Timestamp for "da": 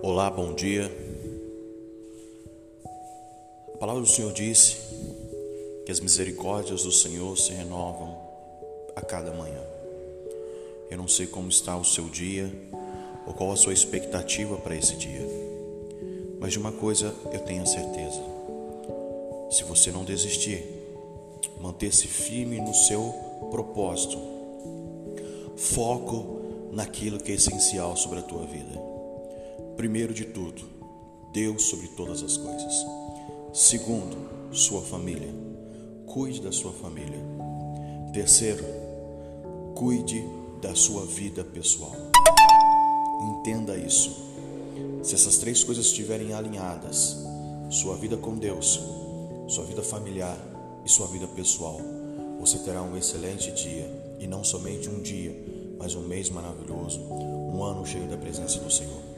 36.40-36.50, 40.60-40.74, 58.08-58.16